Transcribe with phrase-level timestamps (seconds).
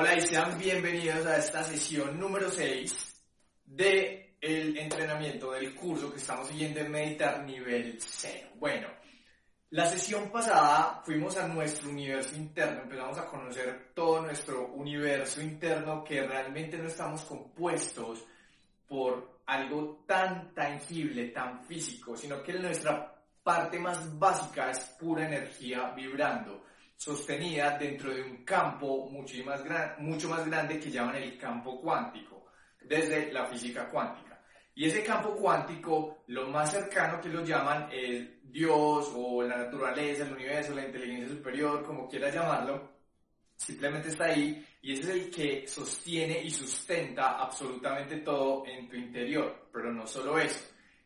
[0.00, 3.20] Hola y sean bienvenidos a esta sesión número 6
[3.64, 8.50] de entrenamiento del curso que estamos siguiendo en Meditar nivel 0.
[8.60, 8.86] Bueno,
[9.70, 16.04] la sesión pasada fuimos a nuestro universo interno, empezamos a conocer todo nuestro universo interno
[16.04, 18.24] que realmente no estamos compuestos
[18.86, 25.90] por algo tan tangible, tan físico, sino que nuestra parte más básica es pura energía
[25.90, 26.68] vibrando,
[26.98, 29.62] sostenida dentro de un campo mucho más,
[29.98, 32.46] mucho más grande que llaman el campo cuántico,
[32.82, 34.42] desde la física cuántica.
[34.74, 40.24] Y ese campo cuántico, lo más cercano que lo llaman es Dios o la naturaleza,
[40.24, 42.90] el universo, la inteligencia superior, como quieras llamarlo,
[43.54, 48.96] simplemente está ahí y ese es el que sostiene y sustenta absolutamente todo en tu
[48.96, 49.68] interior.
[49.72, 50.64] Pero no solo eso.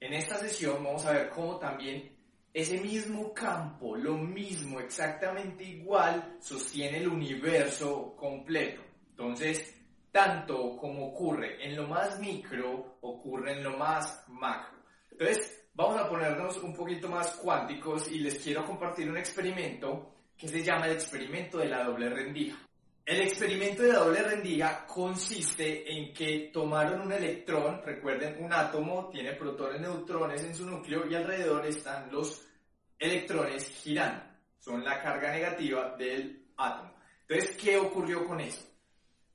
[0.00, 2.13] En esta sesión vamos a ver cómo también
[2.54, 8.80] ese mismo campo, lo mismo, exactamente igual, sostiene el universo completo.
[9.10, 9.74] Entonces,
[10.12, 14.78] tanto como ocurre en lo más micro, ocurre en lo más macro.
[15.10, 20.46] Entonces, vamos a ponernos un poquito más cuánticos y les quiero compartir un experimento que
[20.46, 22.56] se llama el experimento de la doble rendija.
[23.06, 29.10] El experimento de la doble rendija consiste en que tomaron un electrón, recuerden, un átomo
[29.10, 32.46] tiene protones, neutrones en su núcleo y alrededor están los
[32.98, 34.24] electrones girando.
[34.58, 36.94] Son la carga negativa del átomo.
[37.28, 38.62] Entonces, ¿qué ocurrió con eso?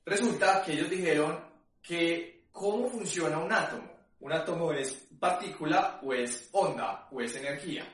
[0.04, 1.38] Resulta que ellos dijeron
[1.82, 3.90] que cómo funciona un átomo.
[4.20, 7.86] Un átomo es partícula o es onda o es energía.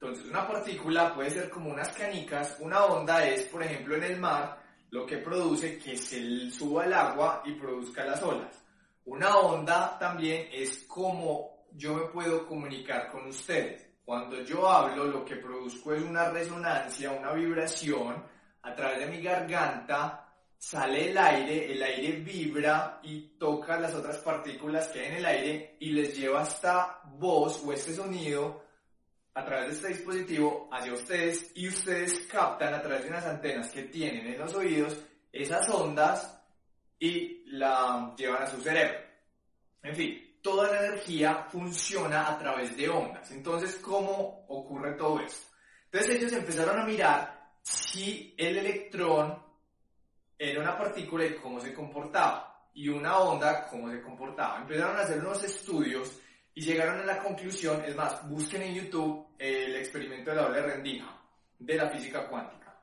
[0.00, 4.18] Entonces una partícula puede ser como unas canicas, una onda es, por ejemplo, en el
[4.18, 4.58] mar,
[4.90, 8.64] lo que produce que se suba el agua y produzca las olas.
[9.04, 13.89] Una onda también es como yo me puedo comunicar con ustedes.
[14.04, 18.24] Cuando yo hablo, lo que produzco es una resonancia, una vibración
[18.62, 20.26] a través de mi garganta
[20.60, 25.26] sale el aire, el aire vibra y toca las otras partículas que hay en el
[25.26, 28.62] aire y les lleva esta voz o este sonido
[29.32, 33.70] a través de este dispositivo hacia ustedes y ustedes captan a través de unas antenas
[33.70, 34.98] que tienen en los oídos
[35.32, 36.38] esas ondas
[36.98, 38.98] y la llevan a su cerebro.
[39.82, 43.30] En fin, toda la energía funciona a través de ondas.
[43.30, 45.46] Entonces, ¿cómo ocurre todo esto?
[45.84, 49.42] Entonces ellos empezaron a mirar si el electrón
[50.38, 54.58] era una partícula y cómo se comportaba, y una onda cómo se comportaba.
[54.60, 56.18] Empezaron a hacer unos estudios
[56.54, 60.62] y llegaron a la conclusión, es más, busquen en YouTube el experimento de la doble
[60.62, 61.20] rendija
[61.58, 62.80] de la física cuántica.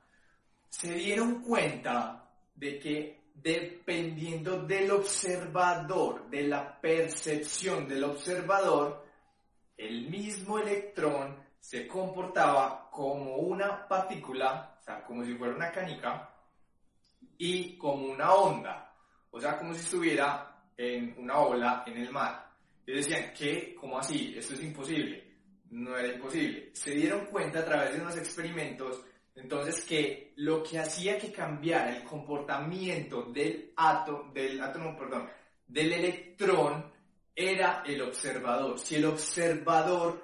[0.68, 9.06] Se dieron cuenta de que dependiendo del observador, de la percepción del observador,
[9.76, 16.34] el mismo electrón se comportaba como una partícula, o sea, como si fuera una canica,
[17.36, 18.94] y como una onda,
[19.30, 22.48] o sea, como si estuviera en una ola en el mar.
[22.86, 23.74] Y decían, ¿qué?
[23.78, 24.34] ¿Cómo así?
[24.36, 25.24] Esto es imposible.
[25.70, 26.70] No era imposible.
[26.72, 29.04] Se dieron cuenta a través de unos experimentos,
[29.40, 36.92] entonces, que lo que hacía que cambiara el comportamiento del átomo, del electrón,
[37.34, 38.78] era el observador.
[38.78, 40.22] Si el observador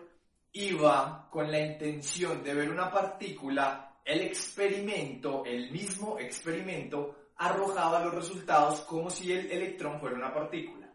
[0.53, 8.15] iba con la intención de ver una partícula el experimento, el mismo experimento, arrojaba los
[8.15, 10.93] resultados como si el electrón fuera una partícula.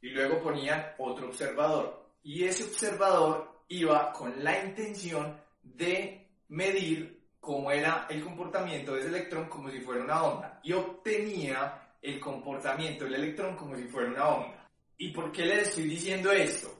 [0.00, 2.10] Y luego ponían otro observador.
[2.24, 9.08] Y ese observador iba con la intención de medir cómo era el comportamiento de ese
[9.08, 10.60] electrón como si fuera una onda.
[10.62, 14.70] Y obtenía el comportamiento del electrón como si fuera una onda.
[14.96, 16.72] ¿Y por qué les estoy diciendo esto?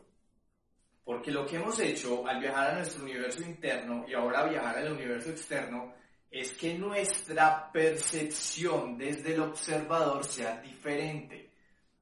[1.02, 4.92] Porque lo que hemos hecho al viajar a nuestro universo interno y ahora viajar al
[4.92, 5.94] universo externo
[6.30, 11.50] es que nuestra percepción desde el observador sea diferente.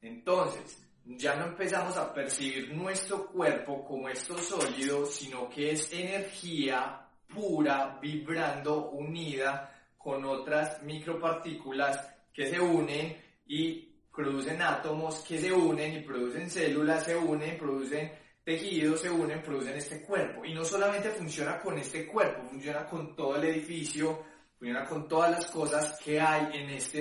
[0.03, 7.07] Entonces, ya no empezamos a percibir nuestro cuerpo como esto sólido, sino que es energía
[7.33, 13.17] pura, vibrando, unida con otras micropartículas que se unen
[13.47, 18.11] y producen átomos que se unen y producen células, se unen, producen
[18.45, 20.45] tejidos se unen, producen este cuerpo.
[20.45, 24.25] Y no solamente funciona con este cuerpo, funciona con todo el edificio,
[24.59, 26.99] funciona con todas las cosas que hay en esta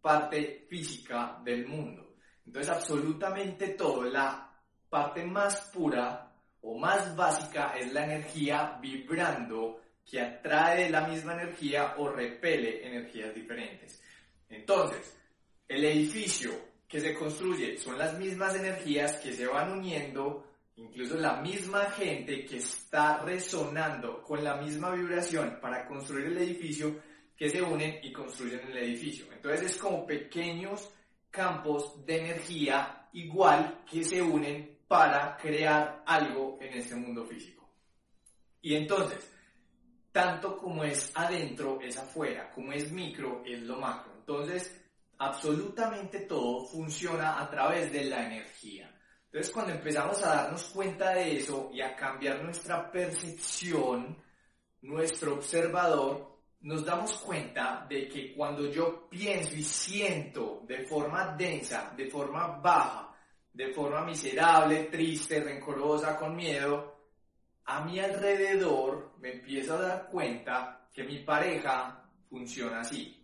[0.00, 2.14] parte física del mundo.
[2.46, 4.50] Entonces absolutamente todo, la
[4.88, 6.29] parte más pura
[6.62, 13.34] o más básica es la energía vibrando que atrae la misma energía o repele energías
[13.34, 14.02] diferentes.
[14.48, 15.16] Entonces,
[15.68, 16.50] el edificio
[16.88, 22.46] que se construye son las mismas energías que se van uniendo Incluso la misma gente
[22.46, 27.02] que está resonando con la misma vibración para construir el edificio
[27.36, 29.26] que se unen y construyen el edificio.
[29.30, 30.90] Entonces es como pequeños
[31.30, 37.64] campos de energía igual que se unen para crear algo en este mundo físico.
[38.60, 39.24] Y entonces,
[40.10, 44.12] tanto como es adentro, es afuera, como es micro, es lo macro.
[44.18, 44.76] Entonces,
[45.16, 48.92] absolutamente todo funciona a través de la energía.
[49.26, 54.20] Entonces, cuando empezamos a darnos cuenta de eso y a cambiar nuestra percepción,
[54.82, 61.94] nuestro observador, nos damos cuenta de que cuando yo pienso y siento de forma densa,
[61.96, 63.09] de forma baja,
[63.60, 66.96] de forma miserable, triste, rencorosa, con miedo,
[67.66, 73.22] a mi alrededor me empiezo a dar cuenta que mi pareja funciona así.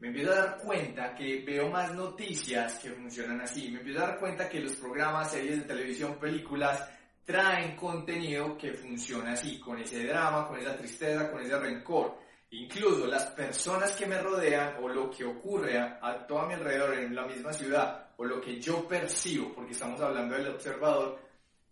[0.00, 3.70] Me empiezo a dar cuenta que veo más noticias que funcionan así.
[3.70, 6.84] Me empiezo a dar cuenta que los programas, series de televisión, películas
[7.24, 12.18] traen contenido que funciona así, con ese drama, con esa tristeza, con ese rencor.
[12.50, 16.94] Incluso las personas que me rodean o lo que ocurre a, a todo mi alrededor
[16.94, 21.20] en la misma ciudad o lo que yo percibo, porque estamos hablando del observador,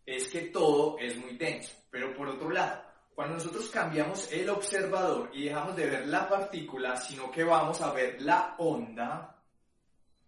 [0.05, 1.75] es que todo es muy denso.
[1.91, 2.83] Pero por otro lado,
[3.17, 7.93] cuando nosotros cambiamos el observador y dejamos de ver la partícula, sino que vamos a
[7.93, 9.43] ver la onda,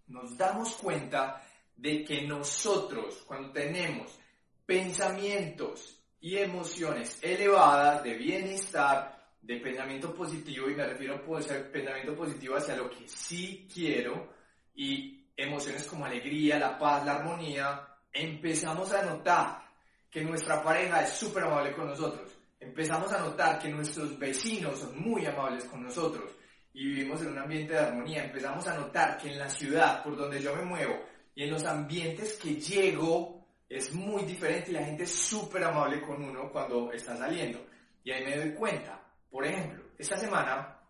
[0.08, 1.40] nos damos cuenta
[1.76, 4.18] de que nosotros, cuando tenemos
[4.66, 12.56] pensamientos y emociones elevadas de bienestar, de pensamiento positivo, y me refiero a pensamiento positivo
[12.56, 14.32] hacia lo que sí quiero,
[14.74, 19.62] y emociones como alegría, la paz, la armonía, empezamos a notar
[20.10, 22.36] que nuestra pareja es súper amable con nosotros.
[22.58, 26.32] Empezamos a notar que nuestros vecinos son muy amables con nosotros
[26.72, 28.24] y vivimos en un ambiente de armonía.
[28.24, 30.98] Empezamos a notar que en la ciudad por donde yo me muevo
[31.36, 36.00] y en los ambientes que llego es muy diferente y la gente es súper amable
[36.00, 37.64] con uno cuando está saliendo.
[38.02, 39.00] Y ahí me doy cuenta.
[39.30, 40.80] Por ejemplo, esta semana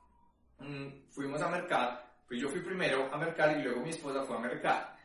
[0.58, 4.36] mmm, fuimos a mercar, pues yo fui primero a mercar y luego mi esposa fue
[4.36, 4.98] a mercar.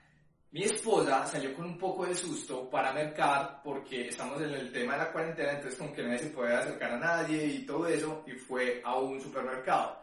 [0.51, 4.93] Mi esposa salió con un poco de susto para mercar porque estamos en el tema
[4.93, 8.23] de la cuarentena, entonces como que nadie se puede acercar a nadie y todo eso,
[8.27, 9.97] y fue a un supermercado.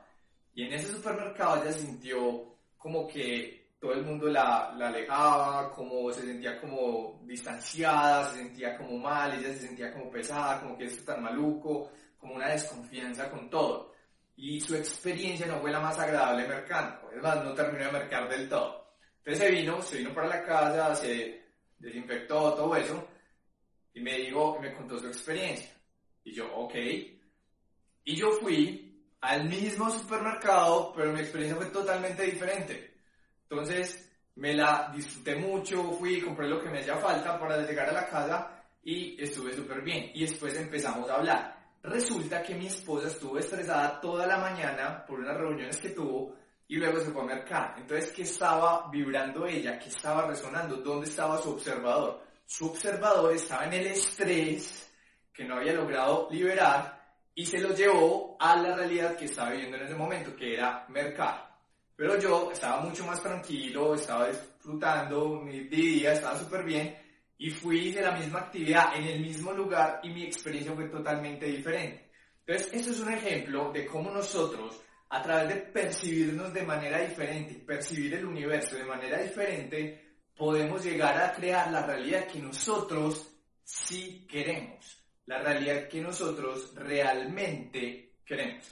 [0.55, 6.11] Y en ese supermercado ella sintió como que todo el mundo la, la alejaba, como
[6.13, 10.85] se sentía como distanciada, se sentía como mal, ella se sentía como pesada, como que
[10.87, 13.93] esto tan maluco, como una desconfianza con todo.
[14.43, 18.27] Y su experiencia no fue la más agradable mercando, es más, no terminó de mercar
[18.27, 18.95] del todo.
[19.19, 21.45] Entonces se vino, se vino para la casa, se
[21.79, 23.07] desinfectó, todo eso,
[23.93, 25.71] y me dijo, me contó su experiencia.
[26.25, 26.75] Y yo, ok.
[28.05, 32.95] Y yo fui al mismo supermercado, pero mi experiencia fue totalmente diferente.
[33.43, 37.93] Entonces, me la disfruté mucho, fui, compré lo que me hacía falta para llegar a
[37.93, 40.13] la casa y estuve súper bien.
[40.15, 41.60] Y después empezamos a hablar.
[41.83, 46.35] Resulta que mi esposa estuvo estresada toda la mañana por unas reuniones que tuvo
[46.69, 47.75] y luego se fue a mercar.
[47.79, 49.79] Entonces, ¿qué estaba vibrando ella?
[49.79, 50.77] ¿Qué estaba resonando?
[50.77, 52.23] ¿Dónde estaba su observador?
[52.45, 54.91] Su observador estaba en el estrés
[55.33, 57.01] que no había logrado liberar
[57.35, 60.85] y se lo llevó a la realidad que estaba viviendo en ese momento, que era
[60.89, 61.51] mercar.
[61.97, 66.95] Pero yo estaba mucho más tranquilo, estaba disfrutando mi día, estaba súper bien
[67.43, 71.47] y fui de la misma actividad en el mismo lugar y mi experiencia fue totalmente
[71.47, 72.11] diferente.
[72.45, 74.79] Entonces, esto es un ejemplo de cómo nosotros
[75.09, 81.17] a través de percibirnos de manera diferente, percibir el universo de manera diferente, podemos llegar
[81.17, 83.35] a crear la realidad que nosotros
[83.65, 88.71] sí queremos, la realidad que nosotros realmente queremos.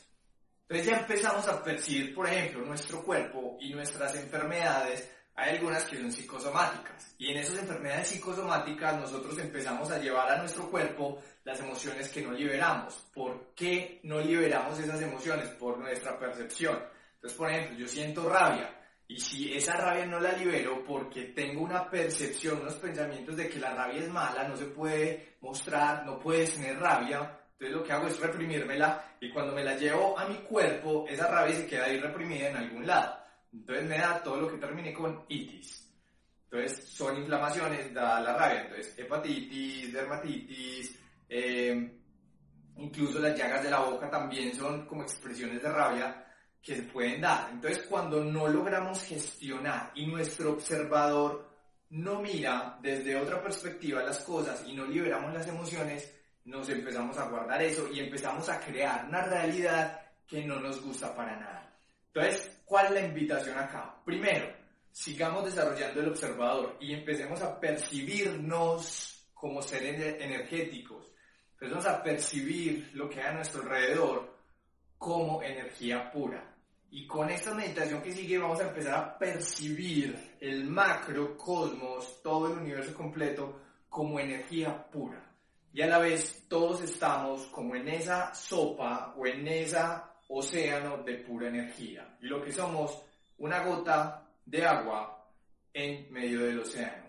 [0.69, 5.97] Entonces ya empezamos a percibir, por ejemplo, nuestro cuerpo y nuestras enfermedades hay algunas que
[5.97, 11.61] son psicosomáticas y en esas enfermedades psicosomáticas nosotros empezamos a llevar a nuestro cuerpo las
[11.61, 12.95] emociones que no liberamos.
[13.15, 15.49] ¿Por qué no liberamos esas emociones?
[15.51, 16.81] Por nuestra percepción.
[17.15, 18.75] Entonces, por ejemplo, yo siento rabia
[19.07, 23.61] y si esa rabia no la libero porque tengo una percepción, unos pensamientos de que
[23.61, 27.93] la rabia es mala, no se puede mostrar, no puedes tener rabia, entonces lo que
[27.93, 31.85] hago es reprimírmela y cuando me la llevo a mi cuerpo, esa rabia se queda
[31.85, 33.18] ahí reprimida en algún lado.
[33.53, 35.89] Entonces me da todo lo que termine con itis.
[36.51, 38.63] Entonces son inflamaciones, da la rabia.
[38.63, 41.99] Entonces hepatitis, dermatitis, eh,
[42.77, 46.25] incluso las llagas de la boca también son como expresiones de rabia
[46.63, 47.51] que se pueden dar.
[47.51, 51.49] Entonces cuando no logramos gestionar y nuestro observador
[51.91, 56.15] no mira desde otra perspectiva las cosas y no liberamos las emociones,
[56.45, 61.15] nos empezamos a guardar eso y empezamos a crear una realidad que no nos gusta
[61.15, 61.68] para nada.
[62.13, 63.97] Entonces, ¿cuál es la invitación acá?
[64.05, 64.53] Primero,
[64.91, 71.13] sigamos desarrollando el observador y empecemos a percibirnos como seres energéticos.
[71.53, 74.37] Empecemos a percibir lo que hay a nuestro alrededor
[74.97, 76.55] como energía pura.
[76.91, 82.59] Y con esta meditación que sigue vamos a empezar a percibir el macrocosmos, todo el
[82.59, 85.23] universo completo, como energía pura.
[85.73, 89.79] Y a la vez todos estamos como en esa sopa o en ese
[90.29, 92.17] océano de pura energía.
[92.21, 93.03] Y lo que somos,
[93.39, 95.29] una gota de agua
[95.73, 97.09] en medio del océano.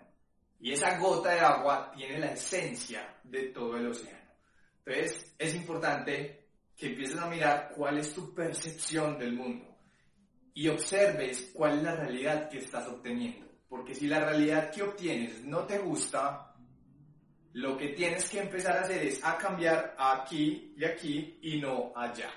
[0.60, 4.18] Y esa gota de agua tiene la esencia de todo el océano.
[4.84, 9.66] Entonces es importante que empieces a mirar cuál es tu percepción del mundo
[10.54, 13.46] y observes cuál es la realidad que estás obteniendo.
[13.68, 16.54] Porque si la realidad que obtienes no te gusta,
[17.52, 21.92] lo que tienes que empezar a hacer es a cambiar aquí y aquí y no
[21.94, 22.30] allá.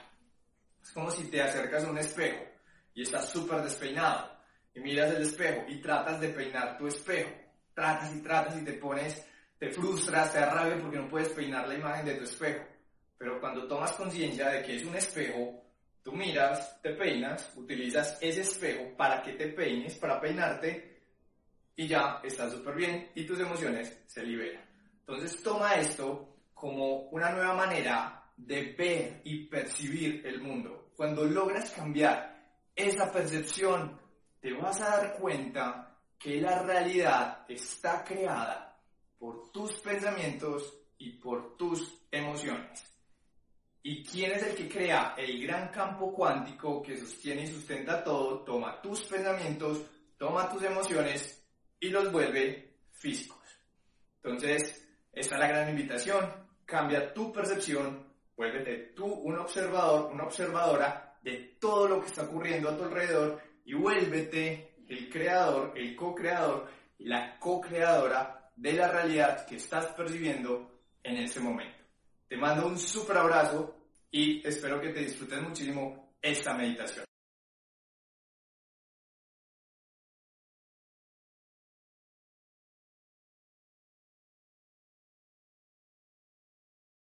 [0.84, 2.44] Es como si te acercas a un espejo
[2.94, 4.30] y estás súper despeinado
[4.76, 7.32] y miras el espejo y tratas de peinar tu espejo.
[7.74, 9.26] Tratas y tratas y te pones,
[9.58, 12.66] te frustras, te da rabia porque no puedes peinar la imagen de tu espejo.
[13.18, 15.64] Pero cuando tomas conciencia de que es un espejo,
[16.04, 21.02] tú miras, te peinas, utilizas ese espejo para que te peines, para peinarte
[21.76, 24.64] y ya estás súper bien y tus emociones se liberan.
[25.00, 30.92] Entonces toma esto como una nueva manera de ver y percibir el mundo.
[30.96, 32.34] Cuando logras cambiar
[32.76, 34.00] esa percepción,
[34.40, 38.80] te vas a dar cuenta que la realidad está creada
[39.18, 42.94] por tus pensamientos y por tus emociones.
[43.82, 48.40] ¿Y quién es el que crea el gran campo cuántico que sostiene y sustenta todo?
[48.46, 49.82] Toma tus pensamientos,
[50.18, 51.46] toma tus emociones
[51.80, 53.44] y los vuelve físicos.
[54.24, 56.32] Entonces, esta es la gran invitación.
[56.66, 58.13] Cambia tu percepción,
[58.44, 63.42] vuélvete tú un observador, una observadora de todo lo que está ocurriendo a tu alrededor
[63.64, 66.70] y vuélvete el creador, el co-creador
[67.00, 71.84] la co-creadora de la realidad que estás percibiendo en este momento.
[72.28, 73.76] Te mando un super abrazo
[74.12, 77.06] y espero que te disfrutes muchísimo esta meditación.